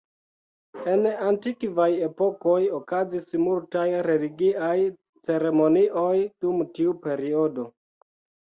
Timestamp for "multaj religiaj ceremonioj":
3.43-6.15